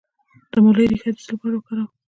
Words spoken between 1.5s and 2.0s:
وکاروم؟